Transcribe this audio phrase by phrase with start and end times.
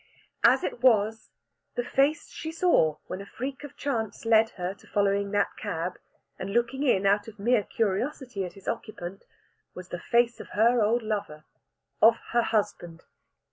[0.43, 1.29] As it was,
[1.75, 5.99] the face she saw when a freak of chance led to her following that cab,
[6.39, 9.25] and looking in out of mere curiosity at its occupant,
[9.75, 11.45] was the face of her old lover
[12.01, 13.03] of her husband.